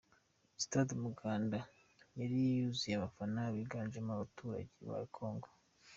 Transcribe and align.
Stade 0.63 0.91
Umuganda 0.99 1.57
yari 2.19 2.35
yuzuye 2.57 2.95
abafana 2.97 3.41
biganjemo 3.55 4.11
abaturage 4.13 4.75
ba 4.89 4.99
Congo. 5.15 5.47